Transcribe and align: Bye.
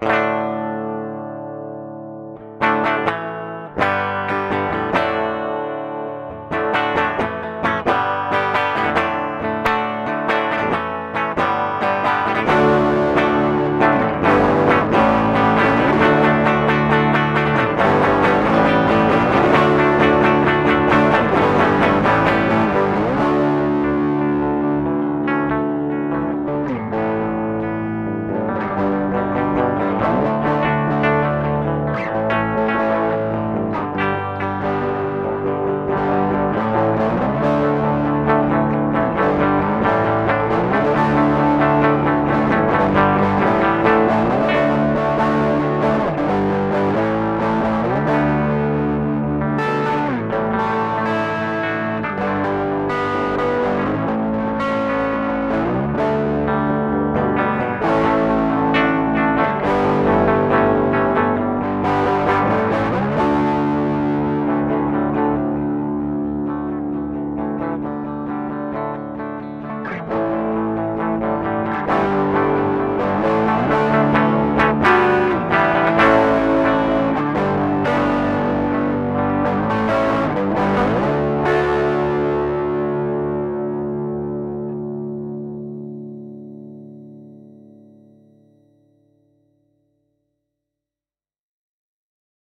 Bye. 0.00 0.29